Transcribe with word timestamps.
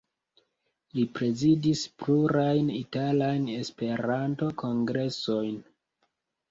Li 0.99 1.03
prezidis 1.19 1.83
plurajn 2.05 2.73
italajn 2.79 3.47
Esperanto-kongresojn. 3.59 5.63